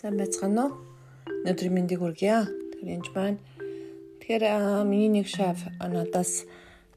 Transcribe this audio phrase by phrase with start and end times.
[0.00, 0.72] Сайн байцгаана уу?
[1.44, 2.48] Өнөөдөр мэндийг хүргье.
[2.48, 3.36] Тэгэхээр энэ байна.
[4.24, 4.44] Тэгэхээр
[4.88, 6.48] миний нэг шеф надаас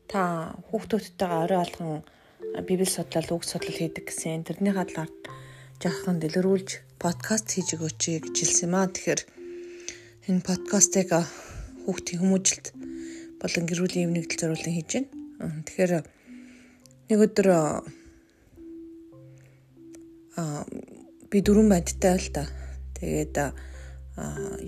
[0.08, 2.08] та хүүхдүүдтэйгээ орой алган
[2.64, 4.48] библи судлал, үг судлал хийдэг гэсэн.
[4.48, 5.12] Тэрний хадлаар
[5.84, 8.88] жаахан дэлгэрүүлж подкаст хийж өгөөч гэж хэлсэн юм аа.
[8.88, 9.22] Тэгэхээр
[10.32, 11.12] энэ подкастыг
[11.84, 12.72] хүүхдийн хүмүүжилт
[13.44, 15.12] болон гэр бүлийн эвнэгдэл зориулан хийж байна.
[15.68, 16.08] Тэгэхээр
[17.12, 17.84] нэг өдөр а
[21.28, 22.63] би дөрвөн байдтай л да
[23.04, 23.36] Тэгээд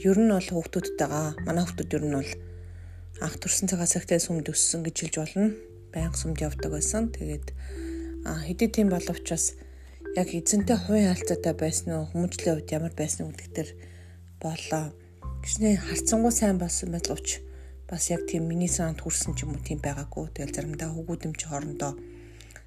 [0.04, 2.32] ер нь бол хүүхдүүдтэйгээ манай хүүхдүүд ер нь бол
[3.24, 5.56] анх төрсэн цагаас ихтэй сүмд өссөн гэж хэлж болно.
[5.96, 7.16] Байнга сүмд явдаг байсан.
[7.16, 7.56] Тэгээд
[8.28, 9.56] хэдий тийм боловч бас
[10.20, 13.70] яг эзэнтэй хувийн харилцаатай байсан уу, хүмүүжлийн хувьд ямар байсан уу гэдэгтэр
[14.44, 14.92] болоо.
[15.40, 17.40] Гişний харцсангуу сайн болсон байлгавч
[17.88, 20.36] бас яг тийм миний санд хүрсэн ч юм уу тийм байгаагүй.
[20.36, 21.96] Тэгэл заримдаа хөвгүүдэмч хоорондоо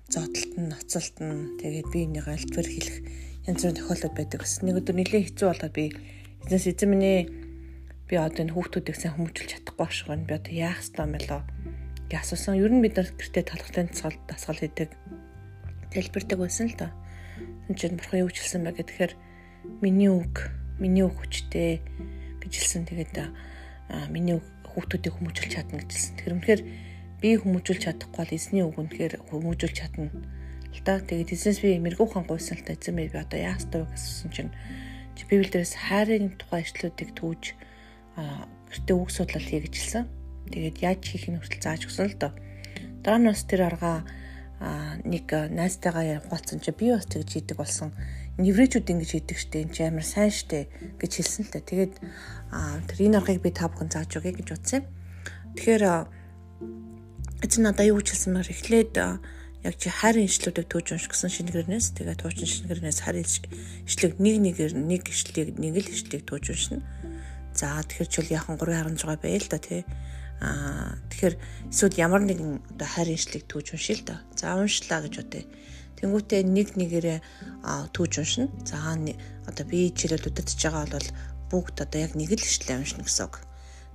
[0.08, 2.96] зодтолт нь, ноцолт нь тэгээд би энийг альтвэр хэлэх
[3.48, 4.68] янз бүрийн тохиолдол байдаг гэсэн.
[4.68, 5.84] Нэг өдөр нэлээд хэцүү болоод би
[6.92, 7.20] минь ээ
[8.08, 10.28] би одоо энэ хүүхдүүдийг сайн хүмүүжүүлж чадахгүй байх шиг байна.
[10.28, 11.42] Би одоо яах ёстой юм бэ лөө?
[12.08, 12.56] гэж асуусан.
[12.56, 14.90] Ер нь бид нар гэртээ талхлын дасгал дасгал хийдэг.
[15.92, 16.88] Тэлбэрдэг байсан л да.
[17.68, 19.12] Энд чинь бурхан юу хэлсэн бэ гэхээр
[19.84, 20.48] миний үг,
[20.80, 21.84] миний үг хүчтэй
[22.40, 22.88] гэж хэлсэн.
[22.88, 23.12] Тэгээд
[24.08, 26.16] миний үг хүүхдүүдийг хүмүүжүүлж чадна гэж хэлсэн.
[26.16, 26.62] Тэр үнэхээр
[27.20, 30.08] би хүмүүжүүлж чадахгүй бол эзний үг үнэхээр хүмүүжүүлж чадна
[30.74, 31.00] л да.
[31.00, 34.52] Тэгээд эзэнс би мэрэгүүхэн гуйсан л та эзэн би одоо яах ёстой вэ гэсэн чинь
[35.16, 37.42] чи библ дээрээс хайрын тухай ишлүүдийг түүж
[38.14, 40.04] гэртээ үг судлал хий гэж хэлсэн.
[40.52, 42.32] Тэгээд яаж хийх нь хүртэл зааж өгсөн л доо.
[43.02, 44.06] Дараа нь бас тэр арга
[45.04, 47.94] нэг найзтайгаа хуваалцсан чи би бас тэгж хийдэг болсон.
[48.38, 50.66] Неврээчүүд ингэж хийдэг штэ энэ чи амар сайн штэ
[50.98, 51.62] гэж хэлсэн л та.
[51.62, 51.94] Тэгээд
[52.90, 54.86] тэр энэ аргыг би та бүхэн зааж өгье гэж утсан юм.
[55.54, 55.84] Тэгэхээр
[57.42, 58.94] эцэг надаа юу хэлсэн мээр эхлээд
[59.66, 64.72] яг чи хайрын ишлүүдийг төөж унш гэсэн шингэрнээс тэгээд туучин шингэрнээс хайрын ишлэг нэг нэгээр
[64.78, 66.82] нэг ишлэг нэг л ишлэг төөж уншина.
[67.50, 69.82] За тэгэхээр чил яхан 3.16 байл л да тий.
[70.38, 71.34] Аа тэгэхээр
[71.74, 74.16] эсвэл ямар нэгэн одоо хайрын ишлэг төөж уншил л да.
[74.38, 75.42] За уншлаа гэж бодъё.
[75.98, 77.18] Тэнгүүтээ нэг нэгээрээ
[77.90, 78.46] төөж уншина.
[78.62, 81.08] За одоо би жишээлбэл удирдах байгаа бол
[81.50, 83.42] бүгд одоо яг нэг л ишлээ уншина гэсэн үг.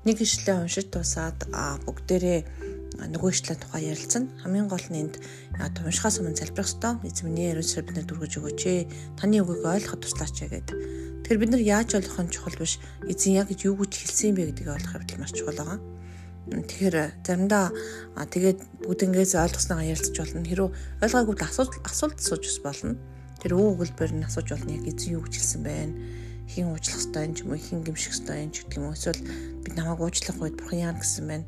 [0.03, 1.47] Нэг ишлээ уншиж тусаад
[1.87, 4.29] бүгдээрээ нөгөө ишлэн тухай ярилцсан.
[4.45, 5.15] Хамгийн гол нь энд
[5.57, 7.01] уншихаас өмнө залбирах ёстой.
[7.01, 8.81] Эзэмний ерөөсөө бид нар дүргэж өгөөч ээ.
[9.17, 10.77] Таны үгийг ойлгоход туслаач гэдэг.
[11.25, 12.77] Тэгэхээр бид нар яаж ойлгох нь чухал биш.
[13.09, 15.79] Эзэн яг юу гэж хэлсэн юм бэ гэдгийг ойлгох хэвдэл маш чухал байгаа.
[16.53, 16.95] Тэгэхээр
[17.25, 17.65] заримдаа
[18.19, 20.43] тэгээд бүгднгээс ойлгосноо ярилцж болно.
[20.45, 20.71] Хэрвээ
[21.01, 22.99] ойлгоогүй бол асуулт асуулт асууж бас болно.
[23.41, 24.75] Тэр үг өгүүлбэр нь асууж болно.
[24.75, 25.93] Яг эзэн юу гэж хэлсэн байна
[26.49, 28.97] хин уучлах ёстой юм ч юм уу хин гимших ёстой юм ч гэдэг юм уу.
[28.97, 29.21] Эсвэл
[29.63, 31.45] би намайг уучлах үед бурхан яана гэсэн байна?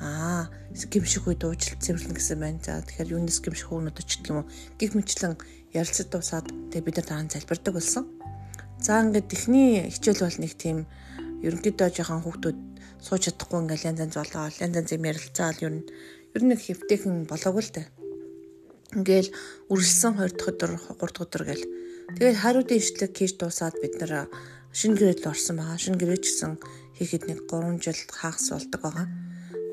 [0.00, 2.58] Аа гимших үед уучлалт цэвэрлэн гэсэн байна.
[2.64, 4.50] За тэгэхээр юунес гимших өгнөд ч гэдэг юм уу?
[4.80, 5.34] Гих мэтлэн
[5.76, 8.04] ярилцад дуусаад тэгээ бид нар дараа нь залбирдаг болсон.
[8.80, 10.78] За ингээд эхний хичээл бол нэг тийм
[11.44, 12.58] ерөнхийдөө жоохон хүүхдүүд
[13.02, 15.84] сууж чадахгүй ингээл янз янз болоо янз янз юм ярилцаал ер нь
[16.34, 17.86] ер нь хэвтэйхэн болоогүй л дээ.
[18.96, 19.30] Ингээл
[19.70, 21.64] үргэлжлсэн 2 дахь өдөр 3 дахь өдөр гэл
[22.08, 24.32] Тэгээд хариудын ишлэг хийж дуусаад бид нэр
[24.72, 25.76] шинэ гэрэл орсон байгаа.
[25.76, 26.52] Шинэ гэрээ ч гэсэн
[26.96, 29.06] хийхэд нэг 3 жил хагас болдог байгаа.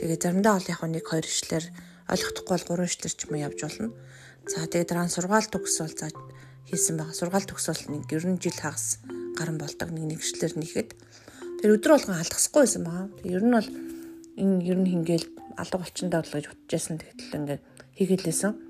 [0.03, 1.65] Тэгээд заримдаа бол яг нэг хоёр ишлэр
[2.11, 3.95] ойлгохдохгүй бол гурван ишлэр ч юм явж болно.
[4.51, 6.11] За тэгээд дараа нь сургаал төгсөл за
[6.67, 7.15] хийсэн байгаа.
[7.15, 8.99] Сургаал төгсөл нэг ер нь жил хагас
[9.39, 10.91] гарan болдог нэг нэг ишлэр нэхэд
[11.63, 13.07] тэр өдөр болгон алдахсахгүй байсан байгаа.
[13.23, 13.69] Ер нь бол
[14.35, 17.63] энэ ер нь хингээл алга болчиндаа бол гэж утчихсан тэгтэл ингээд
[17.95, 18.64] хийгэлээсэн.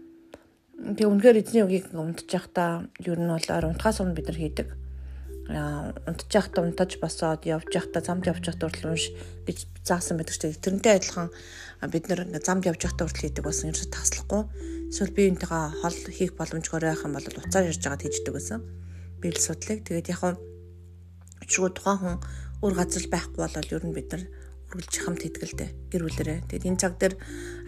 [0.76, 4.68] Тэг үнэхээр эзний үгийг унтж явахдаа ер нь бол унтахаас өмнө бид нар хийдэг.
[5.48, 9.16] Аа унтж явахдаа унтаж босоод явж явахдаа замд явж явахдаа хүртэл унш
[9.48, 11.32] гэж заасан байдаг ч тэрнтэй адилхан
[11.88, 14.42] бид нар замд явж явахдаа хүртэл хийдэг болсон ерөөсө таслахгүй.
[14.92, 18.60] Эсвэл би энтэйгээ хол хийх боломжгүй байх юм бол уцаар ирж байгаад хийждэг байсан.
[19.24, 19.80] Би л судлыг.
[19.88, 20.36] Тэгээд яг
[21.40, 22.18] учиргүй тухайн хүн
[22.68, 24.24] өөр газар байхгүй бол ер нь бид нар
[24.76, 26.40] үргэлж хамт хийдгэлтэй гэр бүлэрээ.
[26.52, 27.16] Тэгээд энэ цаг дээр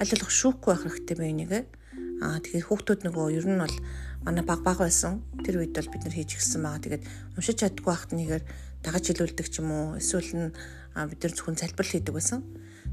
[0.01, 1.61] аль болох шүүхгүй байх хэрэгтэй байна нэгэ
[2.21, 3.75] Аа тэгэхээр хүүхдүүд нөгөө ер нь бол
[4.25, 5.21] манай баг баг байсан.
[5.45, 6.81] Тэр үед бол бид нар хийж гисэн байгаа.
[6.81, 7.03] Тэгээд
[7.37, 8.43] уншиж чаддгүй байхад нэгээр
[8.81, 9.87] дагаж илүүлдэг ч юм уу.
[10.01, 10.49] Эсвэл нь
[10.97, 12.41] бид нар зөвхөн залбирал хийдэг байсан.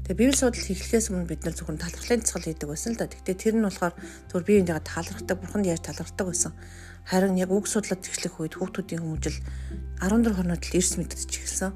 [0.05, 3.09] Тэгээ библи судал хийхлээс өмнө бид нар зөвхөн талархлын цэцгэл хийдэг байсан л да.
[3.09, 3.93] Гэхдээ тэр нь болохоор
[4.29, 6.53] зөвхөн биеийнхээ талархдаг, бурханд яаж талархдаг байсан.
[7.09, 9.37] Харин яг үг судлаад эхлэх үед хүүхдүүдийн хүмүүжил
[10.05, 11.73] 14 хоноод л эрс мэддэж эхэлсэн.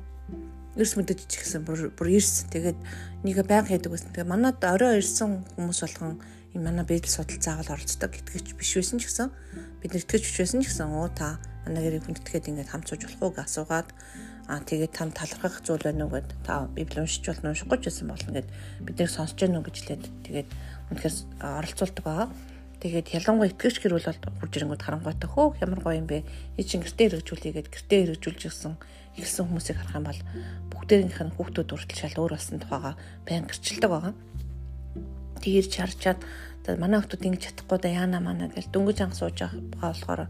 [0.77, 1.65] Эрс мэддэж эхэлсэн.
[1.65, 2.45] Бүр эрс.
[2.53, 2.77] Тэгээд
[3.25, 4.13] нэг байнга хийдэг байсан.
[4.13, 6.21] Тэгээ манад орой ирсэн хүмүүс болгон
[6.55, 9.29] энэ манай бэдэл судал заавал оролцдог гэтгэж биш байсан ч гэсэн
[9.81, 13.01] бид нар итгэж биш байсан ч гэсэн оо та манай гэрийг хүндэтгээд ингээд хамт сууж
[13.05, 13.89] болох уу гэж асуугаад
[14.49, 18.07] аа тэгээд там талархах зүйл байна уу гэд та библи уншиж болно уншихгүй ч байсан
[18.09, 18.49] болно гэд
[18.81, 20.49] бид нэр сонсож гэнэ үү гэж лээд тэгээд
[20.89, 22.29] үнэхээр оролцуулдаг байгаа.
[22.79, 26.23] Тэгээд ялангуяа итгэвч гэр бол хурж ирэнгүүт харангуйтай хөөх ямар гоё юм бэ.
[26.57, 28.73] Энд чинь гэртээ хэрэгжүүлээгээд гэртээ хэрэгжүүлж ирсэн
[29.19, 30.21] ихсэн хүмүүсийг харах юм бол
[30.71, 32.95] бүгдээрийнх нь хүүхдүүд хүртэл шал өөр болсон тухайга
[33.27, 34.13] байн гэрчилдэг байгаа.
[35.43, 36.19] Тэгэрч харчаад
[36.77, 40.21] манай хүмүүс ингэж чадахгүй да яана мана гэж дөнгөж анх сууж байгаа болохоор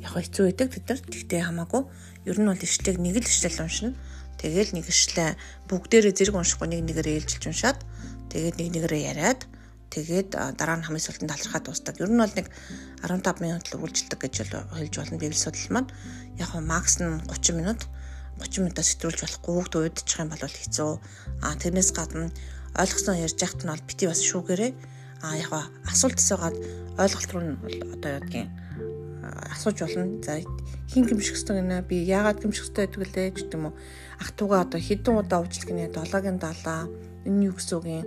[0.00, 1.82] яг хэцүү байдаг тэд нар тэгтээ хамаагүй
[2.30, 3.92] ер нь бол ишлэг нэг л ишлэл уншина
[4.42, 5.38] Тэгэл нэг ишлээ
[5.70, 7.78] бүгдээрээ зэрэг уншихгүй нэг нэгээрээ ээлжилж уншаад
[8.34, 9.40] тэгээд нэг нэгээрээ яриад
[9.94, 11.94] тэгээд дараа нь хамгийн сүүлд талархаад дуустдаг.
[12.02, 12.50] Ер нь бол нэг
[13.06, 15.90] 15 минут л үргэлжилдэг гэж хэлж болно библи судал маань.
[16.42, 17.86] Яг нь макс нь 30 минут
[18.42, 20.90] 30 минутаас сэтгүүлж болохгүй хүүхд уйдчих юм бол хэцүү.
[21.46, 22.34] А тэрнээс гадна
[22.76, 24.72] ойлгосноо ярьж яхад нь бол бити бас шүүгээрээ
[25.22, 25.52] а яг
[25.86, 26.56] асуулт асуугаад
[26.98, 28.48] ойлголт руу нь бол одоо яадгийн
[29.54, 30.22] асууж болно.
[30.22, 30.40] За
[30.90, 33.74] хин гимших хэвээр гинэ би яагаад гимших хэвээр гэдэг лээ ч гэдэм үү.
[34.20, 38.06] Ах тугаа одоо хэдэн удаа уучлах гинэ 7-гийн 7 энэ юу гэсэн үг юм.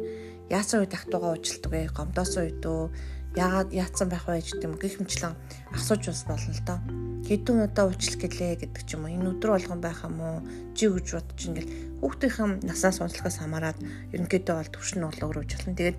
[0.52, 1.90] Яасан үед ах тугаа уучлдаг вэ?
[1.96, 2.92] Гомдоосон үед үү?
[3.40, 5.34] Яагаад яатсан байх вэ гэдэг юм гихмчлэн
[5.72, 7.05] асууж бас болно л доо.
[7.26, 9.14] Хэдэн удаа уучлах гэлээ гэдэг ч юм уу?
[9.18, 10.46] Энэ өдөр болгон байх юм уу?
[10.78, 11.74] Жи гэж бодож ингээл
[12.06, 13.82] хүүхдийн насаас онцлогоос хамаарат
[14.14, 15.66] ерөнхийдөө бол төвшин бол өөр уучлах.
[15.74, 15.98] Тэгээд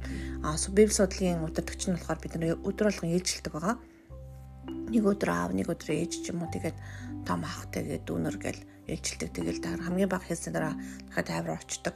[0.70, 3.74] библи судлалын удирдагч нь болохоор бид нар өдөр болгон ээлжилдэг байгаа
[4.66, 6.76] нэг өдөр аав нэг өдөр ээж ч юм уу тэгээд
[7.26, 10.74] том ах тэгээд дүүнер гэл ээлжилдэг тэгэл дараа хамгийн бага хэлсэн дараа
[11.10, 11.94] дахиад тайвар очдог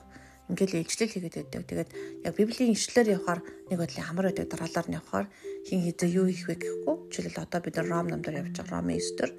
[0.50, 1.90] ингээл ээлжлэл хийгээд байдаг тэгээд
[2.26, 3.40] яг библийн ишлэлээр явахаар
[3.70, 5.26] нэг бодлын хамар байдаг дараалаар нь явахаар
[5.66, 8.88] хин хизээ юу хийх вэ гэхгүй жишээл одоо бид нар ром намдаар явж байгаа ром
[8.94, 9.30] эстер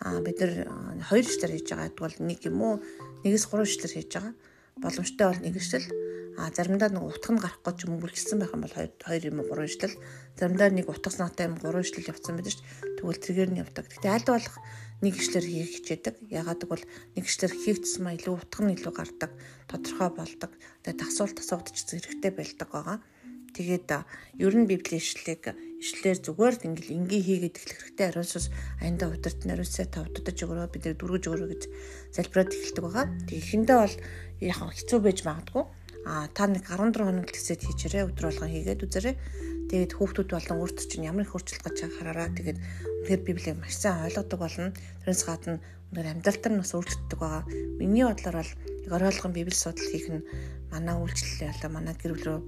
[0.00, 0.52] а бид нар
[1.08, 2.74] хоёр ишлэлээр хийж байгаа гэдгүүл нэг юм уу
[3.22, 4.34] нэгээс гурван ишлэлээр хийж байгаа
[4.82, 5.86] боломжтой бол нэг ишлэл
[6.40, 9.96] А заримдаа нэг утга нь гарах гэж мөнгөлжсөн байх юм бол 2 юм 3 ишлэл.
[10.40, 12.64] Заримдаа нэг утгаснаатай юм 3 ишлэл явцсан байдаг ш.
[12.96, 13.84] Тэгвэл тэргээр нь явдаг.
[13.92, 14.56] Гэтэ аль болох
[15.04, 16.14] нэг ишлэр хийх хичээдэг.
[16.32, 19.30] Ягаад гэвэл нэг ишлэр хийх тусмаа илүү утга нь илүү гардаг,
[19.68, 20.50] тодорхой болдог.
[20.80, 22.98] Тэгээд асуулт асуугдч зэрэгтэй байлдаг байгаа.
[23.56, 23.88] Тэгээд
[24.38, 28.06] ер нь библийн ишлэлийг ишлэлээр зүгээр ингээл ингийн хийгээд эхлэх хэрэгтэй.
[28.12, 28.52] Ариусс
[28.84, 31.62] аянда удирд нариусаа тавддаж өгөрөө бид дөргөж өгөрөө гэж
[32.12, 33.06] залбираад эхэлдэг байгаа.
[33.24, 33.96] Тэгээд эхэндээ бол
[34.44, 35.64] яг хэцүү байж магадгүй
[36.04, 39.16] а та нэг 14 хоног гэсэд хийчээрээ өдөр болгон хийгээд үзээрэй.
[39.72, 42.58] Тэгээд хүүхдүүд болон өөртөө чинь ямар их хурцлах гэж хараараа тэгээд
[43.04, 44.72] үнээр библийг маш сайн ойлгодог болно.
[45.04, 45.60] Тэрнээс гадна
[45.92, 47.44] үнээр амьдралтаар нь бас өөрчлөгддөг байгаа.
[47.78, 48.52] Миний бодлоор бол
[48.84, 50.26] яг оройлгон библи судал хийх нь
[50.72, 52.40] манай үйлчлэл ялаа манай гэр бүл рүү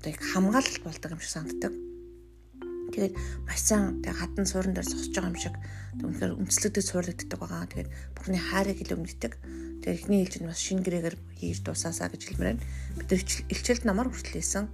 [0.00, 1.72] одоо яг хамгаалалт болдог юм шиг санагддаг.
[2.96, 3.14] Тэгээд
[3.44, 5.54] маш сайн тэг хатан суурин дээр зогсож байгаа юм шиг
[6.00, 7.68] үнэхээр үндэслэгдэж суурлагддаг байгаа.
[7.68, 9.32] Тэгээд Бурхны хайрыг илүү мэддэг.
[9.84, 12.64] Тэгээд эхний ээлж нь бас шин гэрээгээр хийж дуусаасаа гэж хэлмээр байна.
[12.96, 13.10] Бид
[13.52, 14.64] илчилт намар хүртлээсэн.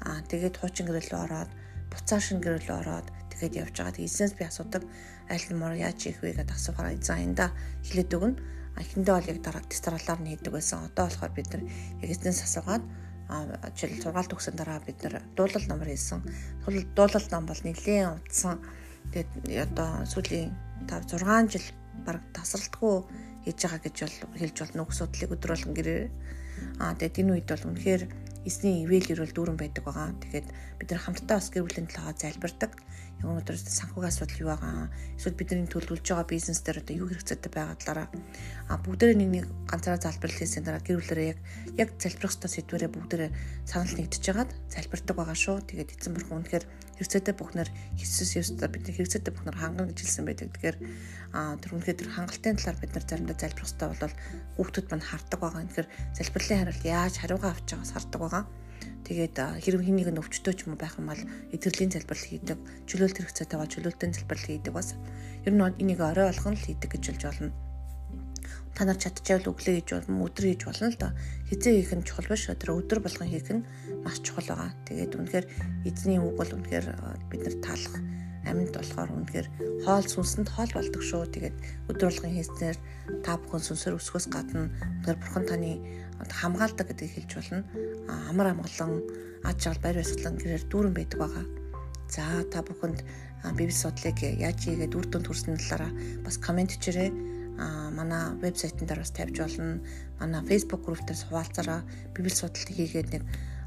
[0.00, 1.50] Аа тэгээд хуучин гэрэл рүү ороод
[1.92, 3.06] буцаа шин гэрэл рүү ороод
[3.36, 3.94] тэгээд явж байгаа.
[4.00, 4.82] Тэгээд эзнээс би асуудаг
[5.28, 7.52] аль мөр яаж хийх вэ гэдээ асуухаараа за энда
[7.84, 8.40] хэлээд өгнө.
[8.80, 10.88] Эхэндээ бол яг дараа тестаралаар нь хийдэг байсан.
[10.88, 11.62] Одоо болохоор бид нар
[12.00, 12.84] яг эзнээс асуугаад
[13.76, 16.20] жишээл сургаалт өгсөн дараа бид нар дуулал номер хийсэн.
[16.96, 18.58] Дуулал ном бол нэлээд унтсан.
[19.12, 20.50] Тэгээд одоо сүүлийн
[20.86, 21.66] 5 6 жил
[22.06, 22.94] баг тасралтгүй
[23.44, 26.02] хийж байгаа гэж бол хэлж болно үг судлыг өдөр болгон гэрээ.
[26.80, 28.02] Аа тэгээд энэ үед бол үнэхээр
[28.48, 30.16] эсний ивэл ирүүл дүүрэн байдаг байгаа.
[30.24, 30.48] Тэгээд
[30.80, 32.72] бид нар хамтдаа бас гэр бүлийн төлөө залбирдаг.
[33.20, 34.88] Яг өнөөдөр санхүүгийн асуудал юу байгаа?
[35.20, 38.08] Эсвэл бидний төлөвлөж байгаа бизнес дээр одоо юу хэрэгцээтэй байгаа талаараа
[38.72, 41.38] а бүгдээ нэг нэг ганцаараа залбирал хийсэн дараа гэр бүлэрээ яг
[41.76, 43.28] яг залбирах ёстой сэдвэрээ бүгдээ
[43.68, 45.56] санал нэгдэж байгаад залбирдаг байгаа шүү.
[45.68, 46.64] Тэгээд эзэн бурхан үнэхээр
[46.96, 50.48] хэрэгцээтэй бүхнэр Иесус ёстой бидний хэрэгцээтэй бүхнэр ханган гэж хэлсэн байдаг.
[50.52, 50.76] Тэгэхээр
[51.36, 54.16] а тэр үнэхээр тэр хангалтын талаар бид нар заримдаа залбирах ёстой бол
[54.56, 55.64] хүүхдүүд мань хардаг байгаа.
[55.64, 58.46] Тэгэхээр залбирлын хариулт яаж хариугаа авч байгаас хардаг байгаа.
[59.04, 63.18] Тэгээд хэрэг хэнийг нь өвчтөө ч юм уу байх юм бол эдгэрлийн залбирал хийдэг, чөлөөлт
[63.18, 64.94] хэрэгцээтэйгаа чөлөөлтийн залбирал хийдэг бас.
[65.42, 67.50] Ер нь энийг орой болгон л хийдэг гэж хэлж болно
[68.80, 71.12] та нар чадчихвал өглөө хийж болно өдөр хийж болно л доо.
[71.52, 72.48] Хизээ хийх нь чухал биш.
[72.48, 73.68] Өдөр өдөр болгон хийх нь
[74.00, 74.72] маш чухал байгаа.
[74.88, 75.46] Тэгээд үнэхээр
[75.84, 76.86] эзний үг бол үнэхээр
[77.28, 78.00] бид нар таалах
[78.48, 79.48] амьд болохоор үнэхээр
[79.84, 81.28] хоол сүнсэнд хоол болдог шүү.
[81.28, 81.56] Тэгээд
[81.92, 82.78] өдөр болгон хийснээр
[83.20, 85.70] та бүхэн сүнсээр өсгөөс гадна үнэхээр бурхан таны
[86.24, 87.60] хамгаалдаг гэдгийг хэлж болно.
[88.32, 89.04] Амар амгалан
[89.44, 91.44] аж аргал байр баясгалан гэрээр дүүрэн байдаг байгаа.
[92.08, 93.04] За та бүхэнд
[93.60, 95.92] библи судлыг яаж хийгээд үр дүнд хүрсэн талаараа
[96.24, 99.84] бас комент хийрээ а манай вебсайтн дээр бас тавьж болно.
[100.20, 101.84] Манай Facebook групп дээр хуваалцаараа
[102.16, 103.24] библи судалт хийгээд нэг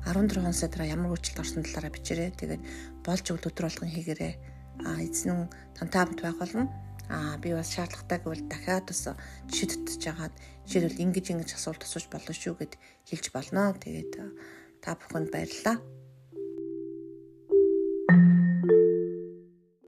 [0.09, 2.31] 14 сая дараа ямар үйлчлэлт орсон талаараа бичээрэй.
[2.33, 2.63] Тэгээд
[3.05, 4.33] болж өгөл өдөр болгон хийгээрэй.
[4.83, 5.47] А эзэн
[5.77, 6.67] тантай хамт байх болно.
[7.07, 9.01] А би бас шаардлагатай гэвэл дахиад бас
[9.47, 10.33] жишээ татж жагаад
[10.65, 12.73] жишээлбэл ингэж ингэж асуулт асууж болно шүү гэд
[13.05, 13.77] хэлж болно.
[13.77, 14.11] Тэгээд
[14.81, 15.77] та бүхэнд баярлалаа.